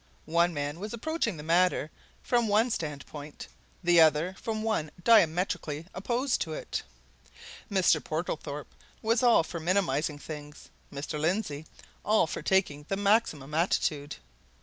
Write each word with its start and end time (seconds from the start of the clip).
One 0.25 0.51
man 0.51 0.79
was 0.79 0.93
approaching 0.93 1.37
the 1.37 1.43
matter 1.43 1.91
from 2.23 2.47
one 2.47 2.71
standpoint; 2.71 3.47
the 3.83 4.01
other 4.01 4.33
from 4.41 4.63
one 4.63 4.89
diametrically 5.03 5.85
opposed 5.93 6.41
to 6.41 6.53
it. 6.53 6.81
Mr. 7.69 8.03
Portlethorpe 8.03 8.73
was 9.03 9.21
all 9.21 9.43
for 9.43 9.59
minimizing 9.59 10.17
things, 10.17 10.69
Mr. 10.91 11.19
Lindsey 11.19 11.67
all 12.03 12.25
for 12.25 12.41
taking 12.41 12.87
the 12.89 12.97
maximum 12.97 13.53
attitude. 13.53 14.15